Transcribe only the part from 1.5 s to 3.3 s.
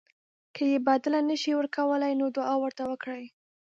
ورکولی نو دعا ورته وکړئ.